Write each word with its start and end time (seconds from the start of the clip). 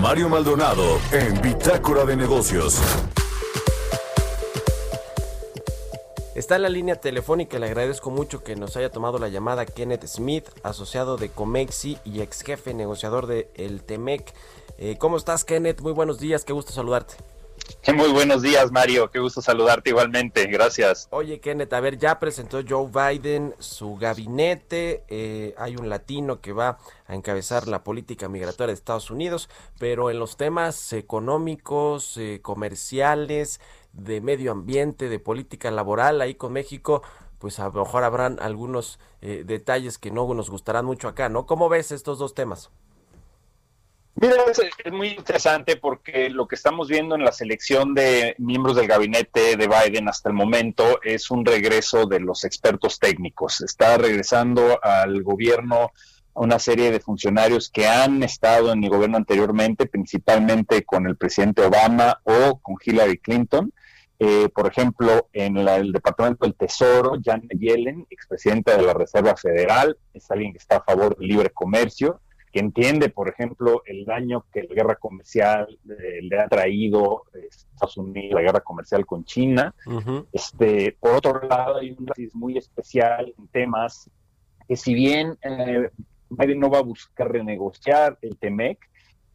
Mario 0.00 0.30
Maldonado 0.30 0.98
en 1.12 1.42
Bitácora 1.42 2.06
de 2.06 2.16
Negocios. 2.16 2.80
Está 6.34 6.56
en 6.56 6.62
la 6.62 6.70
línea 6.70 6.96
telefónica, 6.96 7.58
le 7.58 7.66
agradezco 7.66 8.10
mucho 8.10 8.42
que 8.42 8.56
nos 8.56 8.78
haya 8.78 8.90
tomado 8.90 9.18
la 9.18 9.28
llamada 9.28 9.66
Kenneth 9.66 10.06
Smith, 10.06 10.48
asociado 10.62 11.18
de 11.18 11.28
Comexi 11.28 11.98
y 12.04 12.22
ex 12.22 12.40
jefe 12.40 12.72
negociador 12.72 13.26
de 13.26 13.50
El 13.54 13.82
Temec. 13.82 14.32
Eh, 14.78 14.96
¿Cómo 14.98 15.18
estás, 15.18 15.44
Kenneth? 15.44 15.82
Muy 15.82 15.92
buenos 15.92 16.18
días, 16.18 16.46
qué 16.46 16.54
gusto 16.54 16.72
saludarte. 16.72 17.16
Muy 17.94 18.10
buenos 18.10 18.42
días, 18.42 18.70
Mario. 18.72 19.10
Qué 19.10 19.18
gusto 19.18 19.42
saludarte 19.42 19.90
igualmente. 19.90 20.46
Gracias. 20.46 21.08
Oye, 21.10 21.40
Kenneth, 21.40 21.72
a 21.72 21.80
ver, 21.80 21.98
ya 21.98 22.18
presentó 22.18 22.60
Joe 22.66 22.88
Biden 22.90 23.54
su 23.58 23.96
gabinete. 23.96 25.04
Eh, 25.08 25.54
hay 25.58 25.76
un 25.76 25.88
latino 25.88 26.40
que 26.40 26.52
va 26.52 26.78
a 27.06 27.14
encabezar 27.14 27.68
la 27.68 27.84
política 27.84 28.28
migratoria 28.28 28.68
de 28.68 28.74
Estados 28.74 29.10
Unidos, 29.10 29.48
pero 29.78 30.10
en 30.10 30.18
los 30.18 30.36
temas 30.36 30.92
económicos, 30.92 32.16
eh, 32.16 32.40
comerciales, 32.42 33.60
de 33.92 34.20
medio 34.20 34.52
ambiente, 34.52 35.08
de 35.08 35.18
política 35.18 35.70
laboral, 35.70 36.20
ahí 36.20 36.34
con 36.34 36.52
México, 36.52 37.02
pues 37.38 37.58
a 37.58 37.64
lo 37.68 37.84
mejor 37.84 38.04
habrán 38.04 38.38
algunos 38.40 38.98
eh, 39.20 39.42
detalles 39.44 39.98
que 39.98 40.10
no 40.10 40.32
nos 40.34 40.50
gustarán 40.50 40.84
mucho 40.84 41.08
acá, 41.08 41.28
¿no? 41.28 41.46
¿Cómo 41.46 41.68
ves 41.68 41.90
estos 41.90 42.18
dos 42.18 42.34
temas? 42.34 42.70
Mira, 44.16 44.34
es, 44.50 44.92
muy 44.92 45.08
interesante 45.08 45.76
porque 45.76 46.28
lo 46.30 46.46
que 46.46 46.56
estamos 46.56 46.88
viendo 46.88 47.14
en 47.14 47.24
la 47.24 47.32
selección 47.32 47.94
de 47.94 48.34
miembros 48.38 48.76
del 48.76 48.88
gabinete 48.88 49.56
de 49.56 49.68
Biden 49.68 50.08
hasta 50.08 50.28
el 50.28 50.34
momento 50.34 51.00
es 51.02 51.30
un 51.30 51.44
regreso 51.44 52.06
de 52.06 52.20
los 52.20 52.44
expertos 52.44 52.98
técnicos. 52.98 53.60
Está 53.60 53.96
regresando 53.96 54.78
al 54.82 55.22
gobierno 55.22 55.92
una 56.34 56.58
serie 56.58 56.90
de 56.90 57.00
funcionarios 57.00 57.70
que 57.70 57.86
han 57.86 58.22
estado 58.22 58.72
en 58.72 58.84
el 58.84 58.90
gobierno 58.90 59.16
anteriormente, 59.16 59.86
principalmente 59.86 60.84
con 60.84 61.06
el 61.06 61.16
presidente 61.16 61.62
Obama 61.62 62.20
o 62.24 62.58
con 62.60 62.76
Hillary 62.84 63.18
Clinton. 63.18 63.72
Eh, 64.18 64.50
por 64.54 64.66
ejemplo, 64.66 65.28
en 65.32 65.56
el 65.56 65.92
Departamento 65.92 66.44
del 66.44 66.54
Tesoro, 66.54 67.12
Janet 67.24 67.58
Yellen, 67.58 68.06
expresidenta 68.10 68.76
de 68.76 68.82
la 68.82 68.92
Reserva 68.92 69.34
Federal, 69.34 69.96
es 70.12 70.30
alguien 70.30 70.52
que 70.52 70.58
está 70.58 70.76
a 70.76 70.84
favor 70.84 71.16
del 71.16 71.28
libre 71.28 71.50
comercio 71.50 72.20
que 72.52 72.60
entiende, 72.60 73.08
por 73.08 73.28
ejemplo, 73.28 73.82
el 73.86 74.04
daño 74.04 74.44
que 74.52 74.64
la 74.64 74.74
guerra 74.74 74.96
comercial 74.96 75.78
eh, 75.88 76.20
le 76.22 76.40
ha 76.40 76.48
traído 76.48 77.24
a 77.34 77.38
Estados 77.38 77.96
Unidos, 77.96 78.34
la 78.34 78.42
guerra 78.42 78.60
comercial 78.60 79.06
con 79.06 79.24
China. 79.24 79.74
este, 80.32 80.96
por 80.98 81.14
otro 81.14 81.46
lado, 81.46 81.76
hay 81.76 81.92
un 81.92 81.98
análisis 81.98 82.34
muy 82.34 82.58
especial 82.58 83.32
en 83.38 83.48
temas 83.48 84.10
que 84.66 84.76
si 84.76 84.94
bien 84.94 85.38
eh, 85.42 85.90
Biden 86.28 86.60
no 86.60 86.70
va 86.70 86.78
a 86.78 86.82
buscar 86.82 87.30
renegociar 87.30 88.18
el 88.22 88.36
TEMEC, 88.36 88.90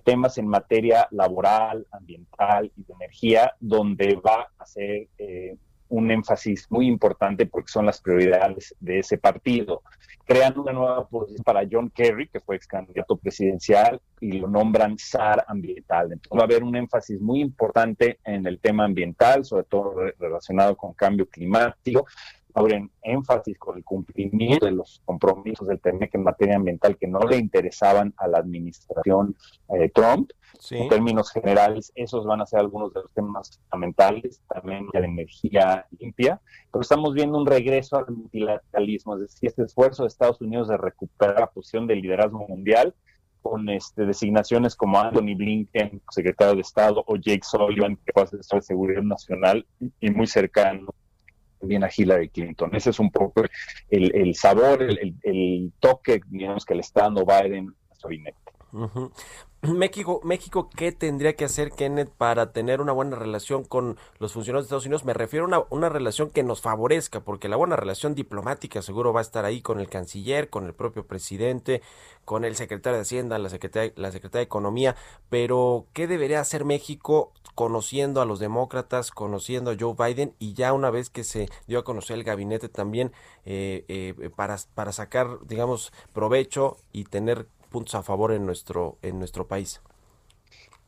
temas 0.00 0.38
en 0.38 0.46
materia 0.46 1.08
laboral, 1.10 1.86
ambiental 1.90 2.70
y 2.76 2.84
de 2.84 2.94
energía, 2.94 3.54
donde 3.60 4.16
va 4.16 4.48
a 4.58 4.62
hacer 4.62 5.08
eh, 5.18 5.56
un 5.88 6.10
énfasis 6.10 6.66
muy 6.70 6.86
importante 6.86 7.46
porque 7.46 7.72
son 7.72 7.86
las 7.86 8.00
prioridades 8.00 8.74
de 8.80 9.00
ese 9.00 9.18
partido. 9.18 9.82
Crean 10.24 10.58
una 10.58 10.72
nueva 10.72 11.08
posición 11.08 11.42
para 11.42 11.66
John 11.70 11.90
Kerry, 11.90 12.28
que 12.28 12.40
fue 12.40 12.56
ex 12.56 12.66
candidato 12.66 13.16
presidencial, 13.16 14.00
y 14.20 14.32
lo 14.32 14.48
nombran 14.48 14.98
SAR 14.98 15.44
ambiental. 15.48 16.20
Va 16.36 16.40
a 16.40 16.44
haber 16.44 16.62
un 16.62 16.76
énfasis 16.76 17.20
muy 17.20 17.40
importante 17.40 18.18
en 18.24 18.46
el 18.46 18.58
tema 18.58 18.84
ambiental, 18.84 19.44
sobre 19.44 19.64
todo 19.64 19.94
relacionado 20.18 20.76
con 20.76 20.92
cambio 20.92 21.26
climático. 21.26 22.06
Abren 22.54 22.90
énfasis 23.02 23.58
con 23.58 23.76
el 23.76 23.84
cumplimiento 23.84 24.66
de 24.66 24.72
los 24.72 25.02
compromisos 25.04 25.68
del 25.68 25.80
TEMEC 25.80 26.14
en 26.14 26.22
materia 26.22 26.56
ambiental 26.56 26.96
que 26.96 27.06
no 27.06 27.20
le 27.20 27.36
interesaban 27.36 28.14
a 28.16 28.26
la 28.26 28.38
administración 28.38 29.36
eh, 29.68 29.90
Trump. 29.90 30.30
En 30.70 30.88
términos 30.88 31.30
generales, 31.30 31.92
esos 31.94 32.24
van 32.24 32.40
a 32.40 32.46
ser 32.46 32.60
algunos 32.60 32.92
de 32.92 33.02
los 33.02 33.12
temas 33.12 33.60
fundamentales, 33.60 34.42
también 34.48 34.88
la 34.92 35.00
energía 35.00 35.86
limpia, 35.98 36.40
pero 36.72 36.82
estamos 36.82 37.14
viendo 37.14 37.38
un 37.38 37.46
regreso 37.46 37.96
al 37.96 38.10
multilateralismo, 38.10 39.14
es 39.14 39.20
decir, 39.20 39.48
este 39.50 39.62
esfuerzo 39.62 40.02
de 40.02 40.08
Estados 40.08 40.40
Unidos 40.40 40.68
de 40.68 40.76
recuperar 40.76 41.38
la 41.38 41.46
posición 41.50 41.86
de 41.86 41.96
liderazgo 41.96 42.46
mundial 42.48 42.94
con 43.42 43.68
este, 43.68 44.04
designaciones 44.04 44.74
como 44.74 44.98
Anthony 44.98 45.36
Blinken, 45.36 46.02
secretario 46.10 46.54
de 46.54 46.62
Estado, 46.62 47.04
o 47.06 47.16
Jake 47.16 47.44
Sullivan, 47.44 47.96
que 47.96 48.12
fue 48.12 48.24
asesor 48.24 48.60
de 48.60 48.66
seguridad 48.66 49.02
nacional 49.02 49.66
y 50.00 50.10
muy 50.10 50.26
cercano 50.26 50.94
también 51.58 51.84
a 51.84 51.90
Hillary 51.94 52.28
Clinton. 52.28 52.74
Ese 52.74 52.90
es 52.90 52.98
un 52.98 53.10
poco 53.10 53.44
el, 53.90 54.34
sabor, 54.34 54.82
el, 54.82 55.72
toque, 55.80 56.20
digamos, 56.28 56.64
que 56.64 56.74
le 56.74 56.80
está 56.80 57.02
dando 57.02 57.24
Biden 57.24 57.74
a 57.90 57.94
su 57.94 58.08
México, 59.62 60.20
México, 60.22 60.70
¿qué 60.76 60.92
tendría 60.92 61.34
que 61.34 61.44
hacer 61.44 61.72
Kenneth 61.72 62.10
para 62.10 62.52
tener 62.52 62.80
una 62.80 62.92
buena 62.92 63.16
relación 63.16 63.64
con 63.64 63.98
los 64.18 64.32
funcionarios 64.32 64.64
de 64.64 64.66
Estados 64.68 64.86
Unidos? 64.86 65.04
Me 65.04 65.14
refiero 65.14 65.52
a 65.52 65.66
una, 65.70 65.88
relación 65.88 66.30
que 66.30 66.44
nos 66.44 66.60
favorezca, 66.60 67.20
porque 67.20 67.48
la 67.48 67.56
buena 67.56 67.74
relación 67.74 68.14
diplomática 68.14 68.82
seguro 68.82 69.12
va 69.12 69.20
a 69.20 69.22
estar 69.22 69.44
ahí 69.44 69.60
con 69.60 69.80
el 69.80 69.88
canciller, 69.88 70.48
con 70.48 70.66
el 70.66 70.74
propio 70.74 71.06
presidente, 71.06 71.82
con 72.24 72.44
el 72.44 72.54
secretario 72.54 72.98
de 72.98 73.02
Hacienda, 73.02 73.38
la 73.38 73.48
secretaria, 73.48 73.92
la 73.96 74.10
de 74.10 74.42
Economía, 74.42 74.94
pero 75.28 75.86
¿qué 75.92 76.06
debería 76.06 76.40
hacer 76.40 76.64
México 76.64 77.32
conociendo 77.56 78.20
a 78.20 78.26
los 78.26 78.38
demócratas, 78.38 79.10
conociendo 79.10 79.72
a 79.72 79.76
Joe 79.78 79.96
Biden 79.98 80.34
y 80.38 80.52
ya 80.52 80.72
una 80.72 80.90
vez 80.90 81.10
que 81.10 81.24
se 81.24 81.48
dio 81.66 81.80
a 81.80 81.84
conocer 81.84 82.16
el 82.16 82.22
gabinete 82.22 82.68
también 82.68 83.10
eh, 83.44 83.84
eh, 83.88 84.30
para, 84.36 84.56
para 84.74 84.92
sacar, 84.92 85.40
digamos, 85.46 85.92
provecho 86.12 86.76
y 86.92 87.04
tener 87.04 87.48
puntos 87.68 87.94
a 87.94 88.02
favor 88.02 88.32
en 88.32 88.46
nuestro, 88.46 88.98
en 89.02 89.18
nuestro 89.18 89.46
país? 89.46 89.80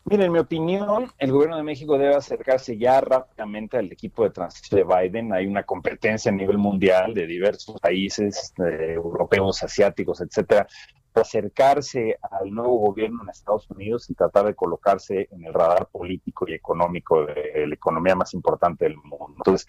Mira, 0.05 0.25
en 0.25 0.33
mi 0.33 0.39
opinión, 0.39 1.13
el 1.19 1.31
gobierno 1.31 1.57
de 1.59 1.63
México 1.63 1.99
debe 1.99 2.15
acercarse 2.15 2.77
ya 2.79 3.01
rápidamente 3.03 3.77
al 3.77 3.93
equipo 3.93 4.25
de 4.25 4.31
transición 4.31 4.81
de 4.81 4.97
Biden. 4.97 5.33
Hay 5.33 5.47
una 5.47 5.63
competencia 5.63 6.33
a 6.33 6.35
nivel 6.35 6.57
mundial 6.57 7.13
de 7.13 7.27
diversos 7.27 7.79
países 7.81 8.55
europeos, 8.57 9.63
asiáticos, 9.63 10.23
etcétera, 10.23 10.67
acercarse 11.15 12.16
al 12.22 12.50
nuevo 12.50 12.78
gobierno 12.78 13.22
en 13.22 13.31
Estados 13.31 13.69
Unidos 13.71 14.09
y 14.10 14.15
tratar 14.15 14.47
de 14.47 14.54
colocarse 14.54 15.28
en 15.31 15.44
el 15.44 15.53
radar 15.53 15.87
político 15.87 16.47
y 16.48 16.54
económico 16.54 17.26
de 17.26 17.66
la 17.66 17.75
economía 17.75 18.15
más 18.15 18.32
importante 18.34 18.84
del 18.84 18.97
mundo. 18.97 19.34
Entonces, 19.38 19.66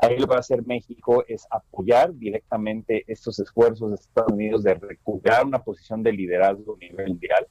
ahí 0.00 0.18
lo 0.18 0.26
que 0.26 0.30
va 0.30 0.36
a 0.36 0.40
hacer 0.40 0.66
México 0.66 1.24
es 1.28 1.46
apoyar 1.50 2.14
directamente 2.14 3.04
estos 3.06 3.38
esfuerzos 3.38 3.90
de 3.90 3.96
Estados 3.96 4.32
Unidos 4.32 4.62
de 4.62 4.74
recuperar 4.74 5.44
una 5.44 5.58
posición 5.58 6.02
de 6.02 6.12
liderazgo 6.12 6.76
a 6.76 6.78
nivel 6.78 7.08
mundial. 7.08 7.46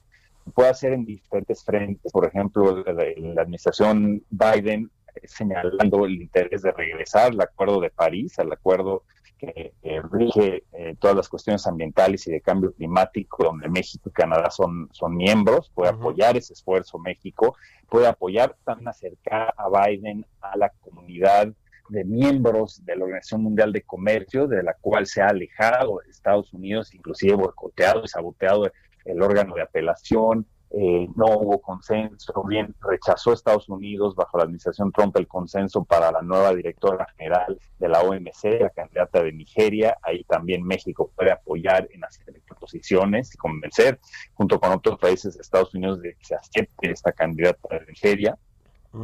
Puede 0.54 0.70
hacer 0.70 0.94
en 0.94 1.04
diferentes 1.04 1.62
frentes, 1.62 2.10
por 2.10 2.26
ejemplo, 2.26 2.82
la, 2.84 2.92
la 2.92 3.42
administración 3.42 4.24
Biden 4.30 4.90
señalando 5.24 6.04
el 6.04 6.22
interés 6.22 6.62
de 6.62 6.72
regresar 6.72 7.32
al 7.32 7.40
Acuerdo 7.40 7.80
de 7.80 7.90
París, 7.90 8.38
al 8.38 8.52
Acuerdo 8.52 9.04
que 9.38 9.72
rige 10.10 10.64
eh, 10.72 10.96
todas 10.98 11.16
las 11.16 11.28
cuestiones 11.28 11.66
ambientales 11.66 12.26
y 12.26 12.32
de 12.32 12.40
cambio 12.40 12.72
climático, 12.72 13.44
donde 13.44 13.68
México 13.68 14.08
y 14.08 14.12
Canadá 14.12 14.50
son, 14.50 14.88
son 14.92 15.16
miembros, 15.16 15.70
puede 15.74 15.90
apoyar 15.90 16.36
ese 16.36 16.52
esfuerzo 16.52 16.98
México, 16.98 17.56
puede 17.88 18.06
apoyar 18.06 18.56
también 18.64 18.88
acercar 18.88 19.54
a 19.56 19.68
Biden 19.68 20.26
a 20.40 20.56
la 20.56 20.70
comunidad 20.80 21.48
de 21.88 22.04
miembros 22.04 22.84
de 22.84 22.96
la 22.96 23.04
Organización 23.04 23.42
Mundial 23.42 23.72
de 23.72 23.82
Comercio, 23.82 24.46
de 24.46 24.62
la 24.62 24.74
cual 24.74 25.06
se 25.06 25.22
ha 25.22 25.28
alejado 25.28 26.02
Estados 26.02 26.52
Unidos, 26.52 26.94
inclusive 26.94 27.34
boicoteado 27.34 28.02
y 28.04 28.08
saboteado 28.08 28.70
el 29.04 29.22
órgano 29.22 29.54
de 29.54 29.62
apelación, 29.62 30.46
eh, 30.70 31.08
no 31.16 31.26
hubo 31.38 31.60
consenso, 31.60 32.44
bien 32.44 32.74
rechazó 32.80 33.32
Estados 33.32 33.68
Unidos 33.68 34.14
bajo 34.14 34.36
la 34.36 34.44
administración 34.44 34.92
Trump 34.92 35.16
el 35.16 35.26
consenso 35.26 35.84
para 35.84 36.12
la 36.12 36.20
nueva 36.20 36.54
directora 36.54 37.06
general 37.16 37.58
de 37.78 37.88
la 37.88 38.02
OMC, 38.02 38.60
la 38.60 38.70
candidata 38.70 39.22
de 39.22 39.32
Nigeria, 39.32 39.96
ahí 40.02 40.24
también 40.24 40.62
México 40.62 41.10
puede 41.16 41.32
apoyar 41.32 41.88
en 41.92 42.04
hacer 42.04 42.28
posiciones 42.58 43.34
y 43.34 43.38
convencer 43.38 43.98
junto 44.34 44.60
con 44.60 44.72
otros 44.72 44.98
países 44.98 45.34
de 45.34 45.40
Estados 45.40 45.74
Unidos 45.74 46.02
de 46.02 46.14
que 46.14 46.24
se 46.24 46.34
acepte 46.34 46.90
esta 46.90 47.12
candidata 47.12 47.78
de 47.78 47.86
Nigeria. 47.86 48.36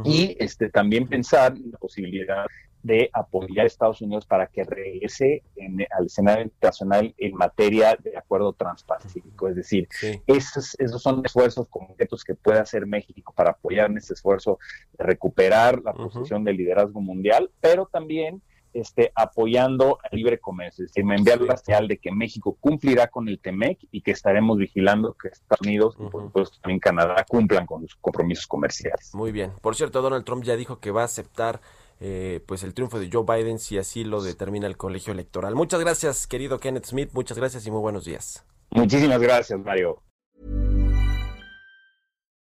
Y 0.03 0.35
este 0.39 0.69
también 0.69 1.07
pensar 1.07 1.53
en 1.55 1.71
la 1.71 1.77
posibilidad 1.77 2.45
de 2.81 3.09
apoyar 3.13 3.65
a 3.65 3.67
Estados 3.67 4.01
Unidos 4.01 4.25
para 4.25 4.47
que 4.47 4.63
regrese 4.63 5.43
al 5.91 6.05
escenario 6.05 6.43
internacional 6.43 7.13
en 7.17 7.33
materia 7.35 7.97
de 8.01 8.14
acuerdo 8.35 8.53
transpacífico. 8.53 9.47
Es 9.47 9.55
decir, 9.55 9.87
esos, 10.27 10.75
esos 10.79 11.01
son 11.01 11.21
esfuerzos 11.25 11.67
concretos 11.69 12.23
que 12.23 12.35
puede 12.35 12.59
hacer 12.59 12.85
México 12.85 13.33
para 13.35 13.51
apoyar 13.51 13.89
en 13.89 13.97
este 13.97 14.13
esfuerzo 14.13 14.59
de 14.97 15.05
recuperar 15.05 15.81
la 15.83 15.93
posición 15.93 16.43
de 16.43 16.53
liderazgo 16.53 17.01
mundial, 17.01 17.49
pero 17.61 17.85
también 17.85 18.41
este, 18.73 19.13
apoyando 19.15 19.99
el 20.11 20.17
libre 20.17 20.37
comercio. 20.37 20.83
Es 20.83 20.91
decir, 20.91 21.05
me 21.05 21.15
envía 21.15 21.37
la 21.37 21.55
señal 21.55 21.87
de 21.87 21.97
que 21.97 22.11
México 22.11 22.57
cumplirá 22.59 23.07
con 23.07 23.29
el 23.29 23.39
TEMEC 23.39 23.79
y 23.89 24.01
que 24.01 24.11
estaremos 24.11 24.57
vigilando 24.57 25.13
que 25.13 25.29
Estados 25.29 25.61
Unidos 25.61 25.95
y 25.97 26.09
por 26.09 26.23
supuesto 26.23 26.57
también 26.61 26.79
Canadá 26.79 27.25
cumplan 27.25 27.65
con 27.65 27.87
sus 27.87 27.95
compromisos 27.95 28.45
comerciales. 28.47 29.15
Muy 29.15 29.31
bien. 29.31 29.51
Por 29.61 29.75
cierto, 29.75 30.01
Donald 30.01 30.25
Trump 30.25 30.43
ya 30.43 30.57
dijo 30.57 30.79
que 30.79 30.91
va 30.91 31.03
a 31.03 31.05
aceptar 31.05 31.61
eh, 31.99 32.43
pues 32.45 32.63
el 32.63 32.73
triunfo 32.73 32.99
de 32.99 33.09
Joe 33.11 33.23
Biden 33.23 33.59
si 33.59 33.77
así 33.77 34.03
lo 34.03 34.21
determina 34.21 34.67
el 34.67 34.77
colegio 34.77 35.13
electoral. 35.13 35.55
Muchas 35.55 35.79
gracias, 35.79 36.27
querido 36.27 36.59
Kenneth 36.59 36.85
Smith. 36.85 37.09
Muchas 37.13 37.37
gracias 37.37 37.65
y 37.65 37.71
muy 37.71 37.81
buenos 37.81 38.05
días. 38.05 38.45
Muchísimas 38.71 39.21
gracias, 39.21 39.59
Mario. 39.59 40.01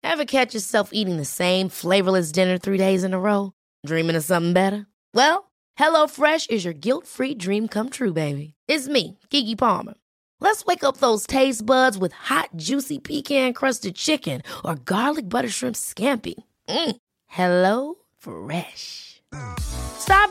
Ever 0.02 0.24
catch 0.24 0.54
yourself 0.54 0.90
eating 0.92 1.16
the 1.16 1.24
same 1.24 1.68
flavorless 1.68 2.30
dinner 2.30 2.58
three 2.58 2.78
days 2.78 3.04
in 3.04 3.14
a 3.14 3.18
row? 3.18 3.52
Dreaming 3.84 4.16
of 4.16 4.24
something 4.24 4.52
better? 4.52 4.86
Well, 5.12 5.50
HelloFresh 5.78 6.50
is 6.50 6.64
your 6.64 6.74
guilt-free 6.74 7.34
dream 7.34 7.68
come 7.68 7.90
true, 7.90 8.12
baby. 8.12 8.54
It's 8.68 8.86
me, 8.86 9.18
Kiki 9.30 9.56
Palmer. 9.56 9.94
Let's 10.40 10.64
wake 10.66 10.84
up 10.84 10.98
those 10.98 11.26
taste 11.26 11.64
buds 11.64 11.96
with 11.98 12.12
hot, 12.12 12.50
juicy 12.56 12.98
pecan-crusted 12.98 13.94
chicken 13.96 14.42
or 14.64 14.76
garlic 14.76 15.28
butter 15.28 15.48
shrimp 15.48 15.74
scampi. 15.74 16.34
Mm. 16.68 16.96
Hello 17.26 17.94
Fresh. 18.18 19.13